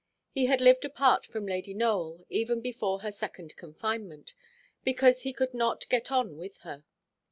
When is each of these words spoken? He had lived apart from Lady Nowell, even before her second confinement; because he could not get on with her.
He 0.31 0.47
had 0.47 0.61
lived 0.61 0.83
apart 0.83 1.27
from 1.27 1.45
Lady 1.45 1.75
Nowell, 1.75 2.23
even 2.27 2.59
before 2.59 3.01
her 3.01 3.11
second 3.11 3.55
confinement; 3.55 4.33
because 4.83 5.21
he 5.21 5.31
could 5.31 5.53
not 5.53 5.87
get 5.89 6.11
on 6.11 6.37
with 6.39 6.57
her. 6.61 6.83